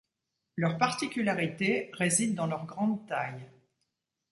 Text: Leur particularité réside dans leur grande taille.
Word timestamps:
Leur 0.55 0.79
particularité 0.79 1.91
réside 1.93 2.33
dans 2.33 2.47
leur 2.47 2.65
grande 2.65 3.05
taille. 3.05 3.51